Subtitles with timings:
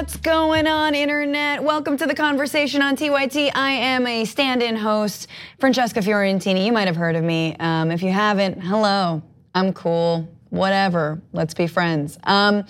[0.00, 1.62] What's going on, internet?
[1.62, 3.50] Welcome to the conversation on TYT.
[3.54, 5.28] I am a stand in host,
[5.58, 6.64] Francesca Fiorentini.
[6.64, 7.54] You might have heard of me.
[7.60, 9.22] Um, if you haven't, hello.
[9.54, 10.26] I'm cool.
[10.48, 11.20] Whatever.
[11.34, 12.18] Let's be friends.
[12.24, 12.64] Um,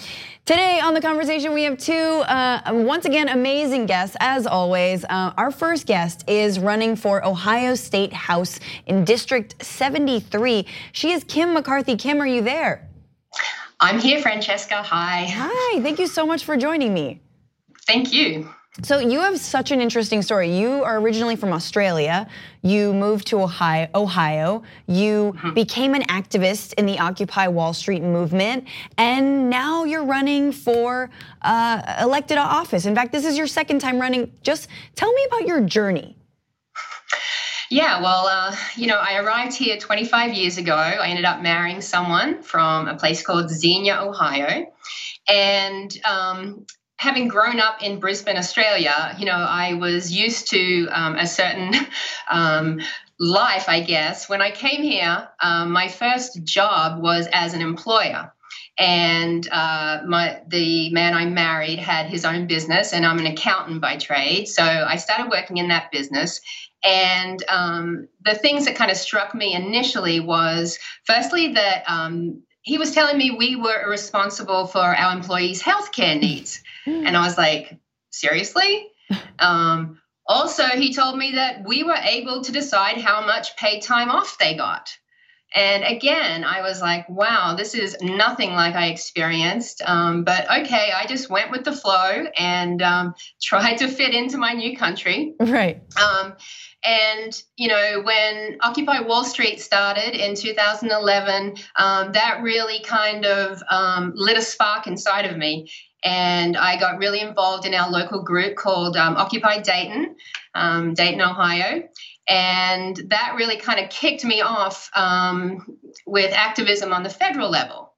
[0.45, 5.05] today on the conversation, we have two, uh, once again, amazing guests, as always.
[5.05, 10.67] Uh, our first guest is running for Ohio State House in District 73.
[10.91, 11.95] She is Kim McCarthy.
[11.95, 12.89] Kim, are you there?
[13.83, 14.83] I'm here, Francesca.
[14.83, 15.27] Hi.
[15.31, 15.81] Hi.
[15.81, 17.23] Thank you so much for joining me.
[17.91, 18.49] Thank you.
[18.83, 20.57] So you have such an interesting story.
[20.57, 22.29] You are originally from Australia.
[22.63, 23.89] You moved to Ohio.
[23.97, 24.63] Ohio.
[24.87, 25.55] You mm-hmm.
[25.55, 31.11] became an activist in the Occupy Wall Street movement, and now you're running for
[31.43, 32.87] uh, elected office.
[32.87, 34.31] In fact, this is your second time running.
[34.45, 36.17] Just tell me about your journey.
[37.71, 40.77] Yeah, well, uh, you know, I arrived here 25 years ago.
[40.77, 44.73] I ended up marrying someone from a place called Xenia, Ohio.
[45.29, 46.67] And um,
[47.01, 51.73] having grown up in Brisbane, Australia, you know, I was used to um, a certain
[52.31, 52.79] um,
[53.19, 54.29] life, I guess.
[54.29, 58.31] When I came here, um, my first job was as an employer
[58.79, 63.81] and uh, my the man I married had his own business, and I'm an accountant
[63.81, 64.47] by trade.
[64.49, 66.41] So I started working in that business,
[66.85, 72.79] and um, the things that kind of struck me initially was firstly that um, he
[72.79, 76.63] was telling me we were responsible for our employees' healthcare needs.
[76.87, 77.79] and I was like,
[78.11, 78.89] seriously?
[79.41, 84.09] Um, also, he told me that we were able to decide how much paid time
[84.11, 84.89] off they got.
[85.55, 89.83] And again, I was like, wow, this is nothing like I experienced.
[89.85, 94.39] Um, but okay, I just went with the flow and um, tried to fit into
[94.39, 95.35] my new country.
[95.41, 95.83] Right.
[96.01, 96.35] Um,
[96.85, 103.63] and, you know, when Occupy Wall Street started in 2011, um, that really kind of
[103.71, 105.71] um, lit a spark inside of me.
[106.03, 110.17] And I got really involved in our local group called um, Occupy Dayton,
[110.55, 111.83] um, Dayton, Ohio.
[112.31, 115.67] And that really kind of kicked me off um,
[116.07, 117.93] with activism on the federal level.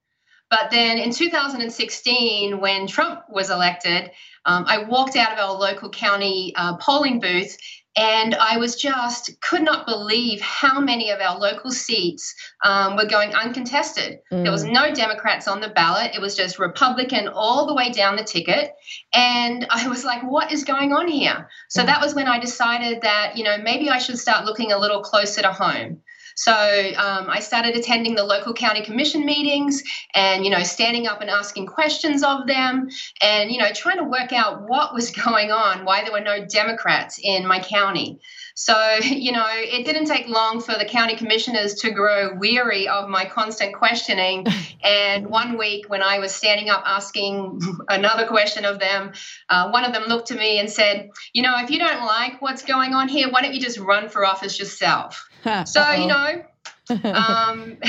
[0.49, 4.11] But then in 2016, when Trump was elected,
[4.45, 7.55] um, I walked out of our local county uh, polling booth
[7.95, 12.33] and I was just could not believe how many of our local seats
[12.63, 14.19] um, were going uncontested.
[14.31, 14.43] Mm.
[14.43, 14.73] There was mm.
[14.73, 16.11] no Democrats on the ballot.
[16.15, 18.71] It was just Republican all the way down the ticket.
[19.13, 21.47] And I was like, what is going on here?
[21.69, 21.85] So mm.
[21.85, 25.01] that was when I decided that, you know, maybe I should start looking a little
[25.01, 26.01] closer to home.
[26.35, 29.83] So um, I started attending the local county commission meetings
[30.15, 32.89] and, you know, standing up and asking questions of them
[33.21, 36.45] and, you know, trying to work out what was going on, why there were no
[36.45, 38.19] Democrats in my county.
[38.55, 43.09] So, you know, it didn't take long for the county commissioners to grow weary of
[43.09, 44.45] my constant questioning.
[44.83, 49.11] and one week, when I was standing up asking another question of them,
[49.49, 52.41] uh, one of them looked to me and said, You know, if you don't like
[52.41, 55.29] what's going on here, why don't you just run for office yourself?
[55.65, 56.43] so, you know,
[57.03, 57.77] um,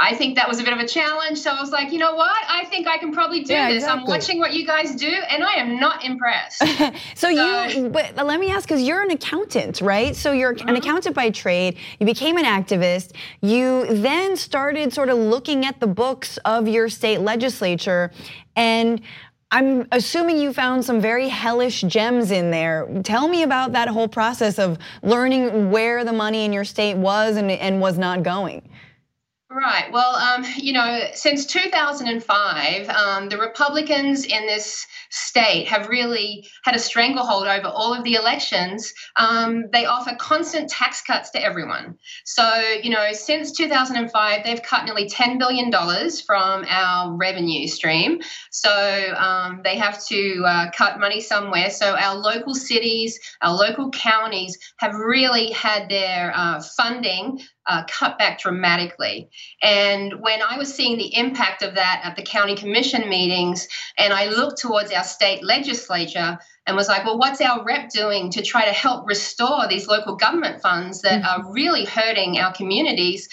[0.00, 1.38] I think that was a bit of a challenge.
[1.38, 2.40] So I was like, you know what?
[2.48, 3.82] I think I can probably do yeah, this.
[3.82, 4.00] Exactly.
[4.00, 6.58] I'm watching what you guys do, and I am not impressed.
[6.58, 10.14] so, so, you, but let me ask, because you're an accountant, right?
[10.14, 10.68] So you're mm-hmm.
[10.68, 11.78] an accountant by trade.
[11.98, 13.16] You became an activist.
[13.40, 18.12] You then started sort of looking at the books of your state legislature,
[18.54, 19.00] and
[19.50, 22.86] I'm assuming you found some very hellish gems in there.
[23.02, 27.36] Tell me about that whole process of learning where the money in your state was
[27.38, 28.67] and, and was not going.
[29.50, 29.90] Right.
[29.90, 36.76] Well, um, you know, since 2005, um, the Republicans in this state have really had
[36.76, 38.92] a stranglehold over all of the elections.
[39.16, 41.96] Um, they offer constant tax cuts to everyone.
[42.26, 42.46] So,
[42.82, 45.72] you know, since 2005, they've cut nearly $10 billion
[46.26, 48.20] from our revenue stream.
[48.50, 48.70] So
[49.16, 51.70] um, they have to uh, cut money somewhere.
[51.70, 58.18] So our local cities, our local counties have really had their uh, funding uh, cut
[58.18, 59.28] back dramatically.
[59.62, 63.68] And when I was seeing the impact of that at the county commission meetings,
[63.98, 68.30] and I looked towards our state legislature and was like, well, what's our rep doing
[68.30, 71.42] to try to help restore these local government funds that mm-hmm.
[71.42, 73.28] are really hurting our communities?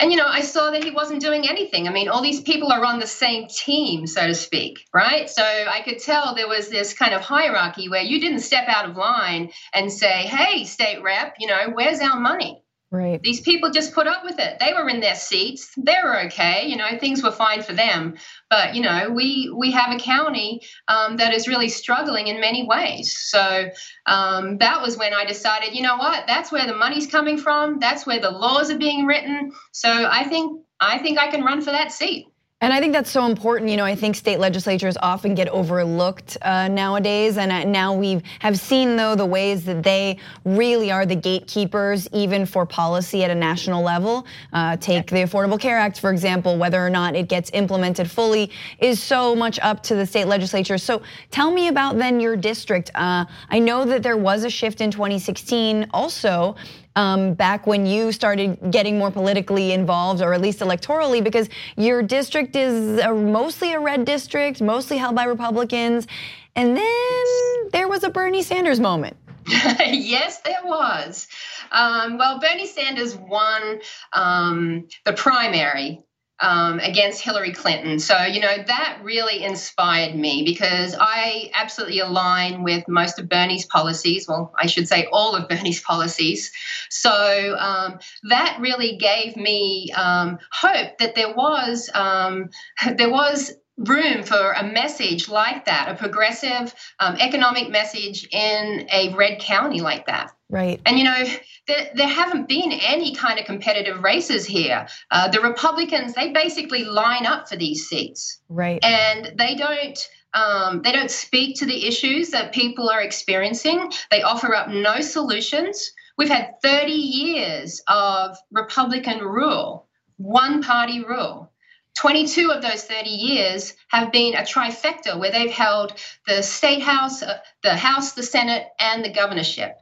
[0.00, 1.88] And, you know, I saw that he wasn't doing anything.
[1.88, 5.28] I mean, all these people are on the same team, so to speak, right?
[5.28, 8.88] So I could tell there was this kind of hierarchy where you didn't step out
[8.88, 12.62] of line and say, hey, state rep, you know, where's our money?
[12.90, 13.20] Right.
[13.22, 14.56] These people just put up with it.
[14.60, 15.70] They were in their seats.
[15.76, 16.66] They were okay.
[16.68, 18.14] You know, things were fine for them.
[18.48, 22.66] But you know, we we have a county um, that is really struggling in many
[22.66, 23.14] ways.
[23.18, 23.68] So
[24.06, 26.26] um, that was when I decided, you know what?
[26.26, 27.78] That's where the money's coming from.
[27.78, 29.52] That's where the laws are being written.
[29.72, 32.27] So I think I think I can run for that seat.
[32.60, 33.70] And I think that's so important.
[33.70, 38.20] You know, I think state legislatures often get overlooked uh, nowadays, and uh, now we
[38.40, 43.30] have seen though the ways that they really are the gatekeepers, even for policy at
[43.30, 44.26] a national level.
[44.52, 48.50] Uh, take the Affordable Care Act, for example, whether or not it gets implemented fully
[48.80, 50.78] is so much up to the state legislature.
[50.78, 52.90] So tell me about then your district.
[52.96, 56.56] Uh, I know that there was a shift in 2016, also
[56.98, 62.02] um, back when you started getting more politically involved, or at least electorally, because your
[62.02, 66.08] district is a, mostly a red district, mostly held by Republicans.
[66.56, 69.16] And then there was a Bernie Sanders moment.
[69.46, 71.28] yes, there was.
[71.70, 73.78] Um, well, Bernie Sanders won
[74.12, 76.00] um, the primary
[76.40, 77.98] um, against Hillary Clinton.
[77.98, 83.66] So, you know, that really inspired me because I absolutely align with most of Bernie's
[83.66, 84.26] policies.
[84.28, 86.52] Well, I should say all of Bernie's policies.
[86.90, 92.50] So um, that really gave me um, hope that there was um,
[92.96, 99.14] there was room for a message like that, a progressive um, economic message in a
[99.14, 100.32] red county like that.
[100.50, 100.80] Right.
[100.86, 101.24] And you know,
[101.66, 104.86] there, there haven't been any kind of competitive races here.
[105.10, 108.40] Uh, the Republicans, they basically line up for these seats.
[108.48, 108.82] Right.
[108.82, 110.08] And they don't.
[110.34, 113.90] Um, they don't speak to the issues that people are experiencing.
[114.10, 115.90] They offer up no solutions.
[116.18, 121.50] We've had 30 years of Republican rule, one party rule.
[121.98, 125.94] 22 of those 30 years have been a trifecta where they've held
[126.26, 129.78] the state house, uh, the House, the Senate, and the governorship.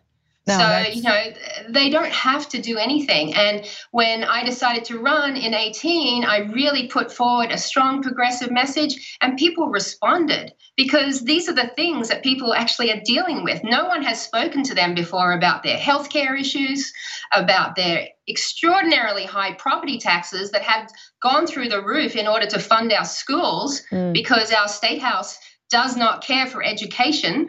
[0.46, 1.32] No, so, you know,
[1.70, 3.34] they don't have to do anything.
[3.34, 8.52] And when I decided to run in 18, I really put forward a strong progressive
[8.52, 13.64] message, and people responded because these are the things that people actually are dealing with.
[13.64, 16.92] No one has spoken to them before about their healthcare issues,
[17.32, 20.88] about their extraordinarily high property taxes that have
[21.22, 24.12] gone through the roof in order to fund our schools mm.
[24.12, 25.38] because our state house
[25.70, 27.48] does not care for education.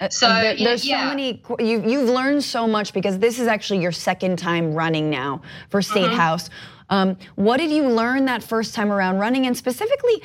[0.00, 1.02] Uh, so there, there's yeah.
[1.02, 1.42] so many.
[1.58, 5.82] You you've learned so much because this is actually your second time running now for
[5.82, 6.16] State mm-hmm.
[6.16, 6.50] House.
[6.90, 10.22] Um, what did you learn that first time around running, and specifically?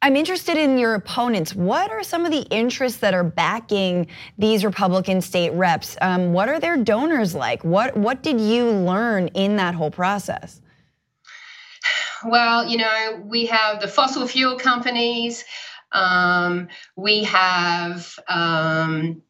[0.00, 1.56] I'm interested in your opponents.
[1.56, 4.06] What are some of the interests that are backing
[4.38, 5.96] these Republican state reps?
[6.00, 7.64] Um, what are their donors like?
[7.64, 10.60] What what did you learn in that whole process?
[12.24, 15.44] Well, you know, we have the fossil fuel companies.
[15.92, 19.22] Um, we have, um,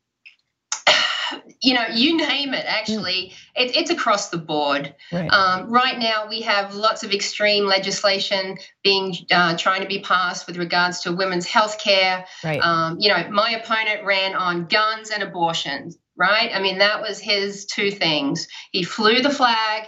[1.60, 4.94] you know, you name it, actually, it, it's across the board.
[5.12, 5.28] Right.
[5.28, 5.98] Um, right.
[5.98, 11.00] now, we have lots of extreme legislation being uh, trying to be passed with regards
[11.00, 12.24] to women's health care.
[12.44, 12.60] Right.
[12.60, 16.50] Um, you know, my opponent ran on guns and abortion, right?
[16.54, 18.46] I mean, that was his two things.
[18.70, 19.86] He flew the flag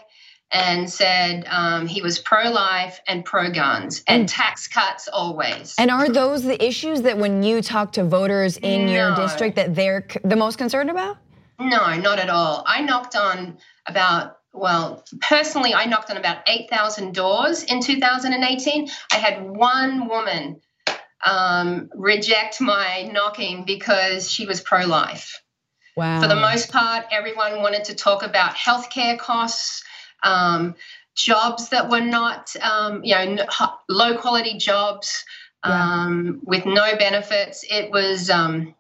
[0.53, 5.75] and said um, he was pro-life and pro-guns and, tax cuts always.
[5.79, 8.93] And are those the issues that when you talk to voters in no.
[8.93, 11.19] your district that they're the most concerned about?
[11.59, 12.65] No, not at all.
[12.67, 18.89] I knocked on about well, personally, I knocked on about 8,000 doors in 2018.
[19.13, 20.61] I had one woman
[21.25, 25.41] um, reject my knocking because she was pro life.
[25.97, 26.21] Wow.
[26.21, 29.85] For the most part, everyone wanted to talk about healthcare costs,
[30.23, 30.75] um,
[31.15, 33.47] jobs that were not, um, you know,
[33.89, 35.25] low quality jobs
[35.65, 36.05] yeah.
[36.05, 37.65] Um, with no benefits.
[37.69, 38.31] It was.
[38.31, 38.75] Um,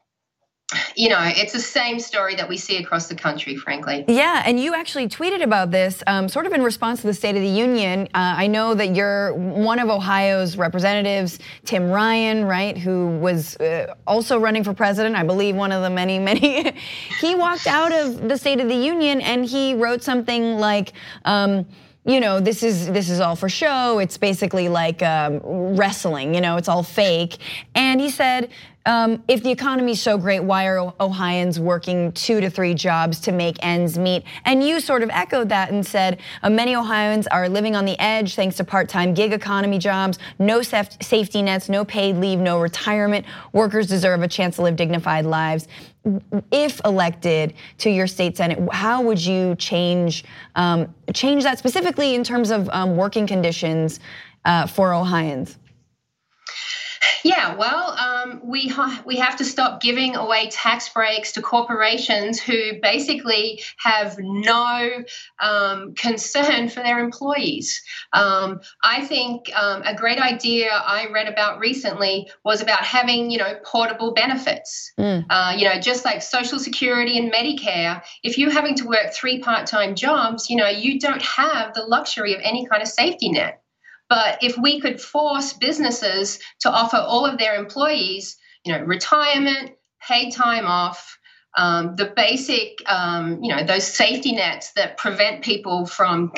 [0.96, 4.04] you know, it's the same story that we see across the country, frankly.
[4.08, 7.36] Yeah, and you actually tweeted about this, um, sort of in response to the State
[7.36, 8.02] of the Union.
[8.14, 13.94] Uh, I know that you're one of Ohio's representatives, Tim Ryan, right, who was uh,
[14.06, 15.16] also running for president.
[15.16, 16.72] I believe one of the many, many.
[17.20, 20.92] he walked out of the State of the Union and he wrote something like.
[21.24, 21.66] Um,
[22.04, 23.98] you know, this is this is all for show.
[23.98, 25.40] It's basically like um,
[25.76, 26.34] wrestling.
[26.34, 27.36] You know, it's all fake.
[27.74, 28.50] And he said,
[28.86, 33.20] um, if the economy is so great, why are Ohioans working two to three jobs
[33.20, 34.24] to make ends meet?
[34.44, 37.98] And you sort of echoed that and said uh, many Ohioans are living on the
[38.00, 43.26] edge thanks to part-time gig economy jobs, no safety nets, no paid leave, no retirement.
[43.52, 45.68] Workers deserve a chance to live dignified lives
[46.50, 52.24] if elected to your state senate, how would you change um, change that specifically in
[52.24, 54.00] terms of um, working conditions
[54.44, 55.58] uh, for Ohioans?
[57.24, 62.40] Yeah, well, um, we ha- we have to stop giving away tax breaks to corporations
[62.40, 65.04] who basically have no
[65.40, 67.82] um, concern for their employees.
[68.12, 73.38] Um, I think um, a great idea I read about recently was about having you
[73.38, 74.92] know portable benefits.
[74.98, 75.26] Mm.
[75.28, 78.02] Uh, you know, just like Social Security and Medicare.
[78.22, 82.34] If you're having to work three part-time jobs, you know you don't have the luxury
[82.34, 83.62] of any kind of safety net.
[84.10, 89.70] But if we could force businesses to offer all of their employees, you know, retirement,
[90.06, 91.16] paid time off,
[91.56, 96.32] um, the basic, um, you know, those safety nets that prevent people from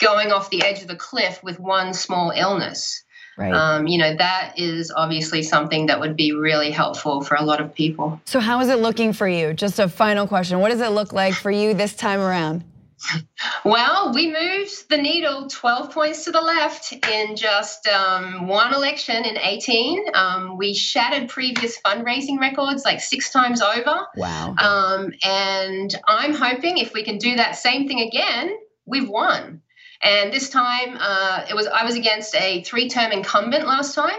[0.00, 3.04] going off the edge of the cliff with one small illness.
[3.36, 3.52] Right.
[3.52, 7.60] Um, you know, that is obviously something that would be really helpful for a lot
[7.60, 8.20] of people.
[8.24, 9.54] So, how is it looking for you?
[9.54, 10.60] Just a final question.
[10.60, 12.64] What does it look like for you this time around?
[13.64, 19.24] Well, we moved the needle 12 points to the left in just um, one election
[19.24, 20.04] in 18.
[20.14, 24.06] Um, we shattered previous fundraising records like six times over.
[24.16, 24.54] Wow.
[24.58, 29.62] Um, and I'm hoping if we can do that same thing again, we've won.
[30.02, 34.18] And this time, uh, it was I was against a three-term incumbent last time,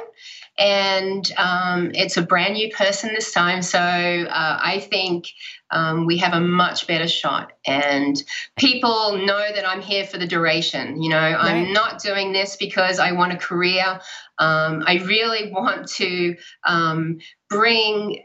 [0.60, 3.64] and um, it's a brand new person this time.
[3.64, 5.26] So uh, I think
[5.72, 7.54] um, we have a much better shot.
[7.66, 8.22] And
[8.58, 11.02] people know that I'm here for the duration.
[11.02, 11.36] You know, right.
[11.36, 14.00] I'm not doing this because I want a career.
[14.38, 16.36] Um, I really want to
[16.66, 18.24] um, bring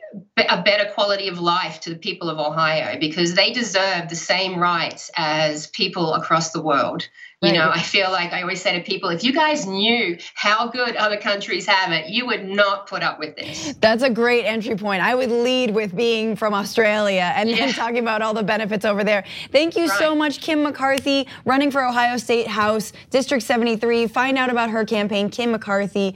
[0.48, 4.58] a better quality of life to the people of Ohio because they deserve the same
[4.58, 7.08] rights as people across the world.
[7.46, 10.68] You know, I feel like I always say to people, if you guys knew how
[10.68, 13.74] good other countries have it, you would not put up with this.
[13.80, 15.02] That's a great entry point.
[15.02, 17.56] I would lead with being from Australia and yeah.
[17.56, 19.24] then talking about all the benefits over there.
[19.52, 19.98] Thank you right.
[19.98, 24.06] so much, Kim McCarthy, running for Ohio State House, District 73.
[24.08, 26.14] Find out about her campaign, Kim McCarthy,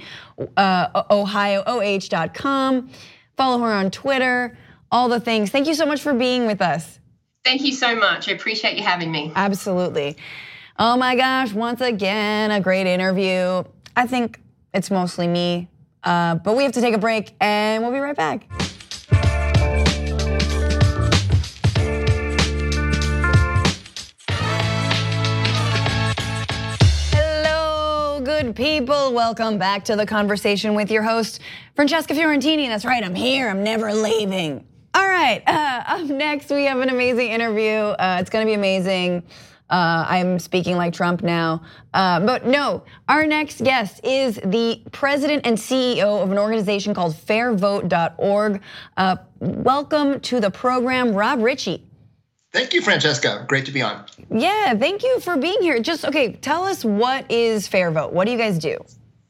[0.56, 2.90] uh, OhioOH.com.
[3.36, 4.58] Follow her on Twitter,
[4.92, 5.50] all the things.
[5.50, 6.98] Thank you so much for being with us.
[7.44, 8.28] Thank you so much.
[8.28, 9.32] I appreciate you having me.
[9.34, 10.16] Absolutely.
[10.82, 13.64] Oh my gosh, once again, a great interview.
[13.94, 14.40] I think
[14.72, 15.68] it's mostly me,
[16.04, 18.46] uh, but we have to take a break and we'll be right back.
[27.12, 29.12] Hello, good people.
[29.12, 31.40] Welcome back to the conversation with your host,
[31.76, 32.68] Francesca Fiorentini.
[32.68, 34.64] That's right, I'm here, I'm never leaving.
[34.94, 37.76] All right, uh, up next, we have an amazing interview.
[37.76, 39.24] Uh, it's gonna be amazing.
[39.70, 41.62] Uh, I'm speaking like Trump now.
[41.94, 47.14] Uh, but no, our next guest is the president and CEO of an organization called
[47.14, 48.62] fairvote.org.
[48.96, 51.86] Uh, welcome to the program, Rob Richie.
[52.52, 53.44] Thank you, Francesca.
[53.48, 54.04] Great to be on.
[54.28, 55.80] Yeah, thank you for being here.
[55.80, 58.12] Just, okay, tell us what is Fairvote?
[58.12, 58.76] What do you guys do?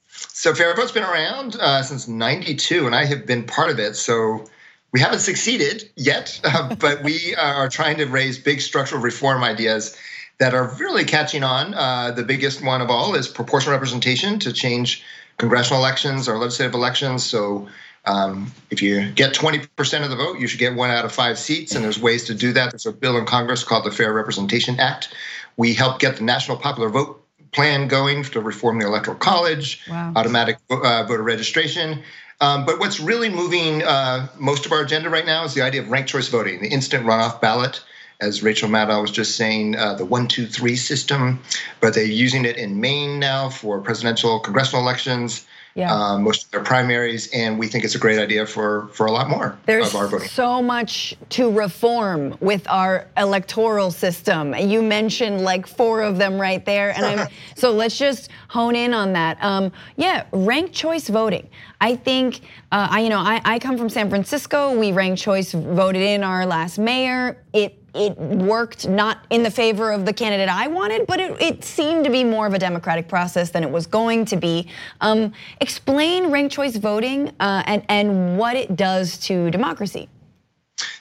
[0.09, 3.95] So, Fairvote's been around uh, since 92, and I have been part of it.
[3.95, 4.47] So,
[4.93, 9.99] we haven't succeeded yet, uh, but we are trying to raise big structural reform ideas
[10.41, 11.75] that are really catching on.
[11.75, 15.05] Uh, the biggest one of all is proportional representation to change
[15.37, 17.25] congressional elections or legislative elections.
[17.25, 17.69] So
[18.07, 21.39] um, if you get 20% of the vote, you should get one out of five
[21.39, 22.73] seats, and there's ways to do that.
[22.73, 25.15] There's a bill in Congress called the Fair Representation Act.
[25.59, 30.13] We help get the National Popular Vote plan going to reform the Electoral College, wow.
[30.17, 32.03] automatic uh, voter registration.
[32.41, 35.83] Um, but what's really moving uh, most of our agenda right now is the idea
[35.83, 37.83] of ranked choice voting, the instant runoff ballot
[38.21, 41.41] as Rachel Maddow was just saying, uh, the one, two, three system,
[41.81, 45.47] but they're using it in Maine now for presidential, congressional elections.
[45.77, 45.95] Yeah.
[45.95, 49.13] Um, most of their primaries, and we think it's a great idea for for a
[49.13, 50.29] lot more There's of our voting.
[50.29, 54.53] so much to reform with our electoral system.
[54.53, 58.93] You mentioned like four of them right there, and I'm so let's just hone in
[58.93, 59.39] on that.
[59.45, 61.49] Um, yeah, ranked choice voting.
[61.81, 62.41] I think
[62.73, 64.77] uh, I you know I, I come from San Francisco.
[64.77, 67.41] We ranked choice voted in our last mayor.
[67.53, 71.65] It it worked not in the favor of the candidate I wanted, but it, it
[71.65, 74.69] seemed to be more of a democratic process than it was going to be.
[75.01, 80.09] Um, explain ranked choice voting uh, and, and what it does to democracy.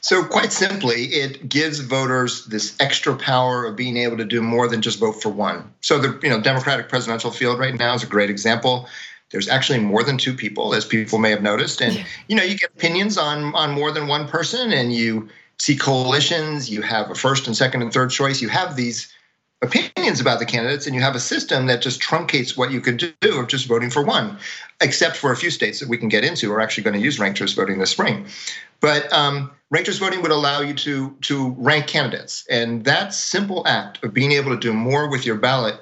[0.02, 4.68] So, quite simply, it gives voters this extra power of being able to do more
[4.68, 5.72] than just vote for one.
[5.82, 8.88] So, the you know Democratic presidential field right now is a great example.
[9.32, 12.58] There's actually more than two people, as people may have noticed, and you know you
[12.58, 15.30] get opinions on on more than one person, and you
[15.60, 19.14] see coalitions, you have a first and second and third choice, you have these
[19.62, 22.98] opinions about the candidates, and you have a system that just truncates what you could
[23.20, 24.38] do of just voting for one,
[24.80, 27.20] except for a few states that we can get into We're actually going to use
[27.20, 28.26] ranked choice voting this spring.
[28.80, 33.68] But um, ranked choice voting would allow you to to rank candidates, and that simple
[33.68, 35.76] act of being able to do more with your ballot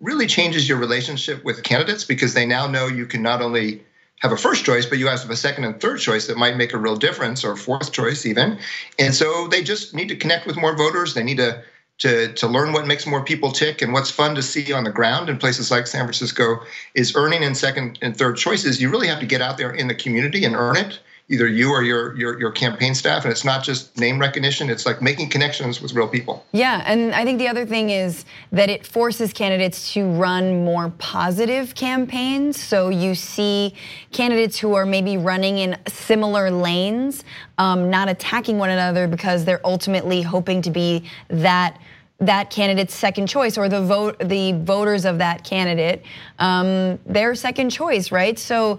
[0.00, 3.82] really changes your relationship with candidates because they now know you can not only
[4.20, 6.72] have a first choice, but you have a second and third choice that might make
[6.72, 8.58] a real difference, or fourth choice even.
[8.98, 11.14] And so they just need to connect with more voters.
[11.14, 11.62] They need to
[11.98, 14.90] to to learn what makes more people tick and what's fun to see on the
[14.90, 16.60] ground in places like San Francisco
[16.94, 18.80] is earning in second and third choices.
[18.80, 20.98] You really have to get out there in the community and earn it.
[21.28, 23.24] Either you or your, your your campaign staff.
[23.24, 26.44] And it's not just name recognition it's like making connections with real people.
[26.52, 30.92] Yeah and i think the other thing is that it forces candidates to run more
[30.98, 32.60] positive campaigns.
[32.60, 33.74] So you see
[34.12, 37.24] candidates who are maybe running in similar lanes
[37.58, 41.80] um, not attacking one another because they're ultimately hoping to be that
[42.18, 46.02] that candidate's second choice or the vote the voters of that candidate
[46.38, 48.38] um, their second choice right?
[48.38, 48.78] So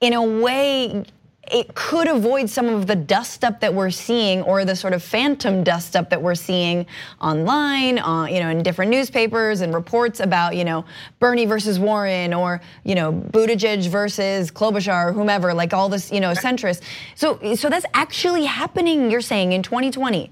[0.00, 1.04] in a way
[1.50, 5.02] it could avoid some of the dust up that we're seeing or the sort of
[5.02, 6.86] phantom dust up that we're seeing
[7.20, 10.84] online, uh, you know, in different newspapers and reports about, you know,
[11.18, 16.20] Bernie versus Warren or, you know, Buttigieg versus Klobuchar or whomever, like all this, you
[16.20, 16.82] know, centrist.
[17.14, 20.30] So, so that's actually happening, you're saying, in 2020.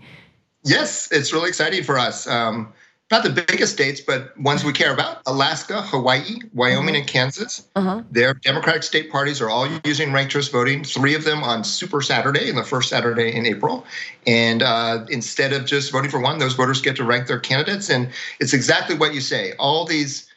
[0.64, 2.26] Yes, it's really exciting for us.
[2.26, 2.73] Um,
[3.11, 7.00] not the biggest states, but ones we care about Alaska, Hawaii, Wyoming, mm-hmm.
[7.00, 7.68] and Kansas.
[7.76, 8.02] Uh-huh.
[8.11, 12.00] Their Democratic state parties are all using ranked choice voting, three of them on Super
[12.00, 13.84] Saturday, in the first Saturday in April.
[14.26, 17.90] And uh, instead of just voting for one, those voters get to rank their candidates.
[17.90, 19.52] And it's exactly what you say.
[19.58, 20.28] All these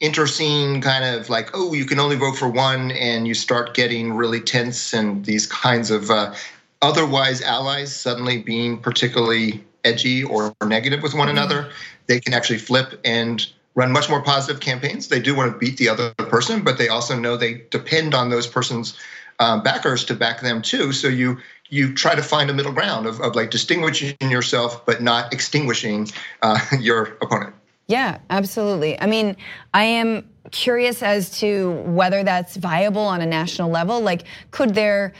[0.00, 4.14] interscene kind of like, oh, you can only vote for one, and you start getting
[4.14, 6.34] really tense and these kinds of uh,
[6.80, 11.38] otherwise allies suddenly being particularly edgy or negative with one mm-hmm.
[11.38, 11.70] another
[12.06, 15.08] they can actually flip and run much more positive campaigns.
[15.08, 18.30] They do want to beat the other person, but they also know they depend on
[18.30, 18.98] those person's
[19.38, 20.92] um, backers to back them too.
[20.92, 21.38] So you
[21.68, 26.08] you try to find a middle ground of, of like distinguishing yourself, but not extinguishing
[26.42, 27.54] uh, your opponent.
[27.88, 29.00] Yeah, absolutely.
[29.00, 29.36] I mean,
[29.74, 34.00] I am curious as to whether that's viable on a national level.
[34.00, 35.12] Like, could there?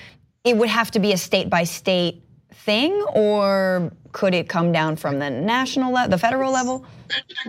[0.44, 4.96] It would have to be a state by state thing, or could it come down
[4.96, 6.86] from the national level, the federal level?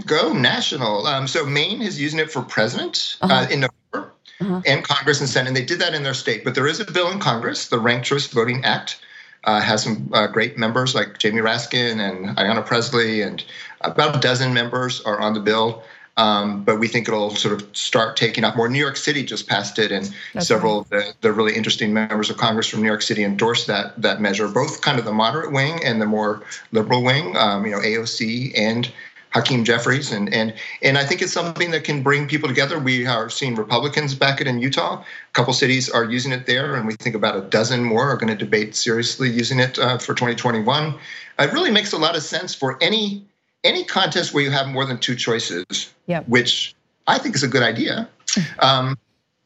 [0.06, 1.08] Go national.
[1.08, 3.34] Um, so Maine is using it for president uh-huh.
[3.34, 4.62] uh, in November uh-huh.
[4.66, 5.48] and Congress and Senate.
[5.48, 6.44] And they did that in their state.
[6.44, 9.00] But there is a bill in Congress, the Ranked Choice Voting Act.
[9.46, 13.46] Uh, has some uh, great members like Jamie Raskin and Ayanna Presley, and
[13.80, 15.84] about a dozen members are on the bill.
[16.18, 18.68] Um, but we think it'll sort of start taking off more.
[18.68, 21.06] New York City just passed it, and That's several right.
[21.06, 24.20] of the, the, really interesting members of Congress from New York City endorsed that that
[24.20, 27.38] measure, both kind of the moderate wing and the more liberal wing.
[27.38, 28.92] Um, you know, AOC and
[29.30, 32.80] Hakeem Jeffries, and and and I think it's something that can bring people together.
[32.80, 35.02] We are seeing Republicans back it in Utah.
[35.02, 38.18] A couple cities are using it there, and we think about a dozen more are
[38.18, 40.96] going to debate seriously using it uh, for 2021.
[41.40, 43.24] It really makes a lot of sense for any
[43.64, 46.28] any contest where you have more than two choices, yep.
[46.28, 46.76] which
[47.08, 48.10] I think is a good idea,
[48.60, 48.98] um,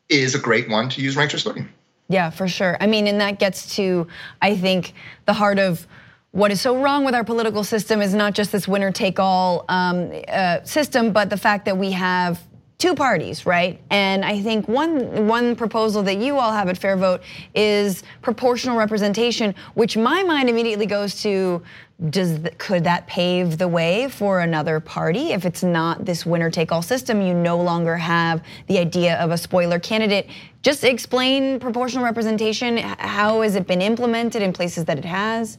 [0.10, 1.70] is a great one to use ranked choice voting.
[2.10, 2.78] Yeah, for sure.
[2.82, 4.08] I mean, and that gets to,
[4.42, 4.94] I think,
[5.26, 5.88] the heart of
[6.32, 9.66] what is so wrong with our political system is not just this winner take all
[9.70, 12.42] um, uh, system, but the fact that we have
[12.82, 13.80] two parties, right?
[13.92, 17.22] And I think one one proposal that you all have at Fair Vote
[17.54, 21.62] is proportional representation, which my mind immediately goes to
[22.10, 25.32] does could that pave the way for another party?
[25.32, 29.32] If it's not this winner take all system you no longer have the idea of
[29.32, 30.28] a spoiler candidate.
[30.64, 32.78] Just explain proportional representation.
[32.78, 35.58] How has it been implemented in places that it has?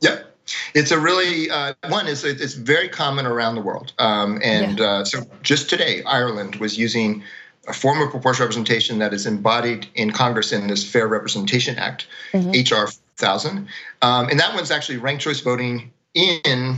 [0.00, 0.34] Yep.
[0.74, 4.86] It's a really uh, one is it's very common around the world, um, and yeah.
[4.86, 7.22] uh, so just today, Ireland was using
[7.66, 12.06] a form of proportional representation that is embodied in Congress in this Fair Representation Act,
[12.32, 12.50] mm-hmm.
[12.50, 13.68] HR thousand,
[14.02, 16.76] um, and that one's actually ranked choice voting in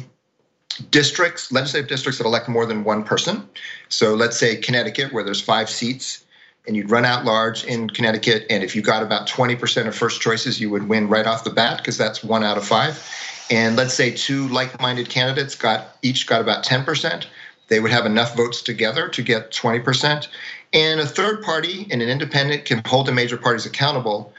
[0.90, 3.48] districts, legislative districts that elect more than one person.
[3.88, 6.24] So let's say Connecticut, where there's five seats,
[6.66, 10.20] and you'd run out large in Connecticut, and if you got about 20% of first
[10.20, 13.03] choices, you would win right off the bat because that's one out of five
[13.50, 17.26] and let's say two like-minded candidates got each got about 10%,
[17.68, 20.29] they would have enough votes together to get 20%.
[20.72, 24.33] And a third party and an independent can hold the major parties accountable.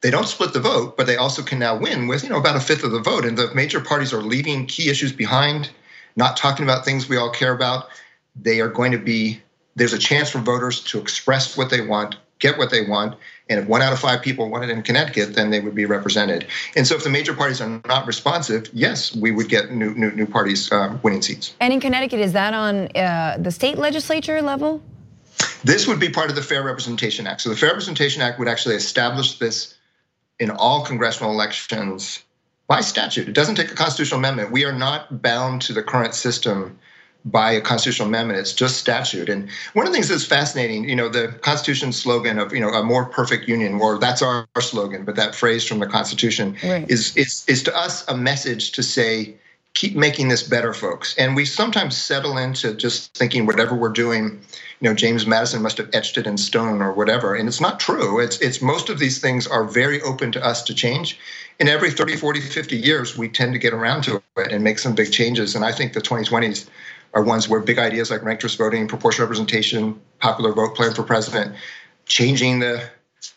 [0.00, 2.56] They don't split the vote, but they also can now win with you know about
[2.56, 3.24] a fifth of the vote.
[3.24, 5.70] And the major parties are leaving key issues behind,
[6.16, 7.88] not talking about things we all care about.
[8.36, 9.42] They are going to be
[9.74, 13.16] there's a chance for voters to express what they want, get what they want,
[13.48, 16.46] and if one out of five people wanted in Connecticut, then they would be represented.
[16.76, 20.10] And so, if the major parties are not responsive, yes, we would get new new,
[20.12, 21.54] new parties uh, winning seats.
[21.60, 24.82] And in Connecticut, is that on uh, the state legislature level?
[25.64, 27.40] This would be part of the Fair Representation Act.
[27.40, 29.74] So the Fair Representation Act would actually establish this
[30.38, 32.22] in all congressional elections
[32.66, 33.28] by statute.
[33.28, 34.52] It doesn't take a constitutional amendment.
[34.52, 36.78] We are not bound to the current system
[37.24, 38.38] by a constitutional amendment.
[38.38, 39.28] It's just statute.
[39.28, 42.68] And one of the things that's fascinating, you know, the Constitution slogan of, you know,
[42.68, 46.88] a more perfect union, or that's our, slogan, but that phrase from the Constitution right.
[46.90, 49.34] is, is is to us a message to say,
[49.74, 51.16] keep making this better, folks.
[51.18, 54.40] And we sometimes settle into just thinking whatever we're doing,
[54.80, 57.34] you know, James Madison must have etched it in stone or whatever.
[57.34, 58.18] And it's not true.
[58.18, 61.18] It's it's most of these things are very open to us to change.
[61.60, 64.78] And every 30, 40, 50 years, we tend to get around to it and make
[64.78, 65.54] some big changes.
[65.54, 66.68] And I think the 2020s
[67.14, 71.02] are ones where big ideas like ranked choice voting, proportional representation, popular vote plan for
[71.02, 71.54] president,
[72.06, 72.88] changing the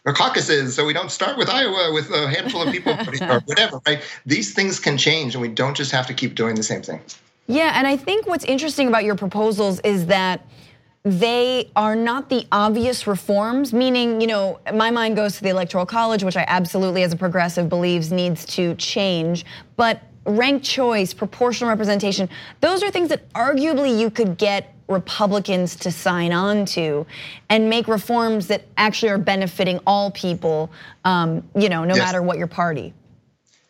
[0.06, 3.82] the caucuses, so we don't start with Iowa with a handful of people or whatever,
[3.88, 4.02] right?
[4.26, 7.02] These things can change, and we don't just have to keep doing the same thing.
[7.48, 10.46] Yeah, and I think what's interesting about your proposals is that
[11.04, 15.86] they are not the obvious reforms, meaning, you know, my mind goes to the Electoral
[15.86, 19.46] College, which I absolutely, as a progressive, believes needs to change.
[19.78, 25.91] But ranked choice, proportional representation, those are things that arguably you could get Republicans to
[25.91, 27.06] sign on to
[27.49, 30.71] and make reforms that actually are benefiting all people,
[31.06, 32.06] um, you know, no yes.
[32.06, 32.93] matter what your party.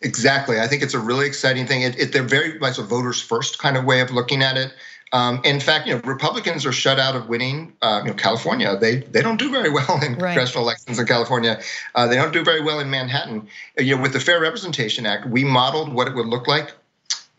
[0.02, 0.60] Exactly.
[0.60, 1.84] I think it's a really exciting thing.
[1.84, 4.74] It, it, they're very much a voters first kind of way of looking at it.
[5.14, 7.74] Um, in fact, you know, Republicans are shut out of winning.
[7.82, 10.34] Uh, you know, California, they they don't do very well in right.
[10.34, 11.62] congressional elections in California.
[11.96, 13.48] Uh, they don't do very well in Manhattan.
[13.78, 16.72] Uh, you know, with the Fair Representation Act, we modeled what it would look like,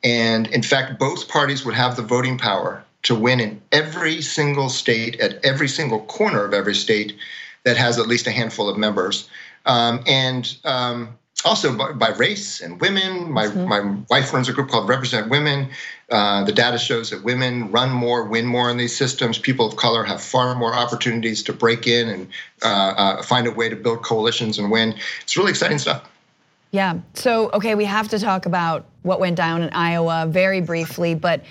[0.05, 4.69] and in fact, both parties would have the voting power to win in every single
[4.69, 7.17] state at every single corner of every state
[7.65, 9.29] that has at least a handful of members,
[9.67, 13.31] um, and um, also by, by, race and women.
[13.31, 13.69] My mm-hmm.
[13.69, 15.69] my wife runs a group called Represent Women.
[16.11, 19.39] Uh, the data shows that women run more, win more in these systems.
[19.39, 22.29] People of color have far more opportunities to break in and
[22.63, 24.95] uh, uh, find a way to build coalitions and win.
[25.23, 26.09] It's really exciting stuff.
[26.71, 26.99] Yeah.
[27.15, 31.43] So okay, we have to talk about what went down in Iowa very briefly, but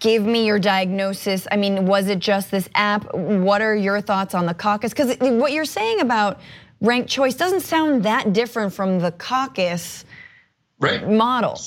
[0.00, 1.46] give me your diagnosis.
[1.50, 3.12] I mean, was it just this app?
[3.14, 4.92] What are your thoughts on the caucus?
[4.92, 6.40] Because what you're saying about
[6.80, 10.04] ranked choice doesn't sound that different from the caucus
[10.78, 11.08] right.
[11.08, 11.58] model.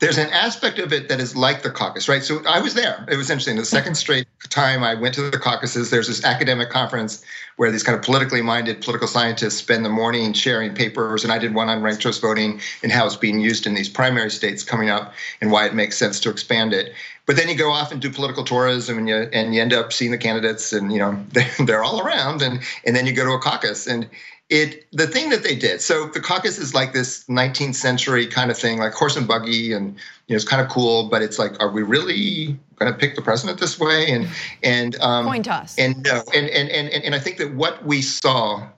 [0.00, 2.22] There's an aspect of it that is like the caucus, right?
[2.22, 3.06] So I was there.
[3.08, 3.56] It was interesting.
[3.56, 7.24] The second straight time I went to the caucuses, there's this academic conference
[7.56, 11.22] where these kind of politically minded political scientists spend the morning sharing papers.
[11.22, 13.88] And I did one on ranked choice voting and how it's being used in these
[13.88, 16.92] primary states coming up and why it makes sense to expand it.
[17.26, 19.92] But then you go off and do political tourism, and you and you end up
[19.92, 23.24] seeing the candidates, and you know they're, they're all around, and and then you go
[23.24, 24.08] to a caucus, and
[24.50, 25.80] it the thing that they did.
[25.80, 29.72] So the caucus is like this 19th century kind of thing, like horse and buggy,
[29.72, 29.94] and
[30.26, 33.16] you know it's kind of cool, but it's like, are we really going to pick
[33.16, 34.10] the president this way?
[34.10, 34.28] And
[34.62, 35.78] and um, coin toss.
[35.78, 38.68] And no, and and and and I think that what we saw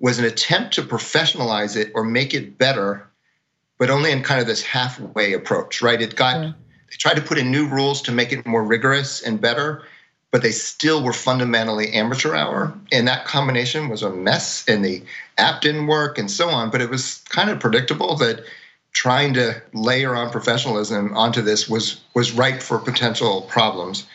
[0.00, 3.08] was an attempt to professionalize it or make it better,
[3.78, 6.02] but only in kind of this halfway approach, right?
[6.02, 6.36] It got.
[6.36, 6.54] Mm
[6.94, 9.82] they tried to put in new rules to make it more rigorous and better,
[10.30, 12.72] but they still were fundamentally amateur hour.
[12.92, 15.02] And that combination was a mess, and the
[15.36, 16.70] app didn't work and so on.
[16.70, 18.44] But it was kind of predictable that
[18.92, 24.06] trying to layer on professionalism onto this was was ripe for potential problems.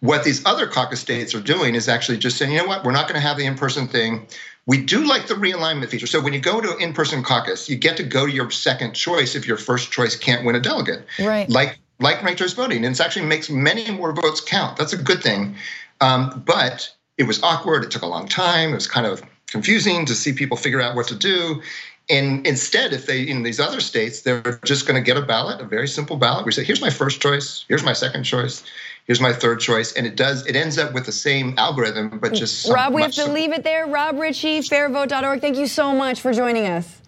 [0.00, 2.92] What these other caucus states are doing is actually just saying, you know what, we're
[2.92, 4.26] not going to have the in-person thing.
[4.66, 6.06] We do like the realignment feature.
[6.06, 9.34] So when you go to in-person caucus, you get to go to your second choice
[9.34, 11.06] if your first choice can't win a delegate.
[11.18, 11.48] Right.
[11.48, 14.76] Like like ranked choice voting, and it actually makes many more votes count.
[14.76, 15.56] That's a good thing.
[16.00, 17.84] Um, but it was awkward.
[17.84, 18.70] It took a long time.
[18.70, 21.62] It was kind of confusing to see people figure out what to do.
[22.08, 25.60] And instead, if they in these other states, they're just going to get a ballot,
[25.60, 26.46] a very simple ballot.
[26.46, 28.62] We say, here's my first choice, here's my second choice,
[29.06, 30.46] here's my third choice, and it does.
[30.46, 32.94] It ends up with the same algorithm, but just Rob.
[32.94, 33.86] We have to leave it there.
[33.86, 35.40] Rob Richie, fairvote.org.
[35.40, 37.00] Thank you so much for joining us.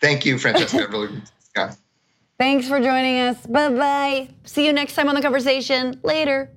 [0.00, 0.88] Thank you, Francesca.
[0.88, 1.22] really,
[1.56, 1.72] yeah.
[2.38, 3.46] Thanks for joining us.
[3.46, 4.28] Bye bye.
[4.44, 6.00] See you next time on the conversation.
[6.02, 6.50] Later.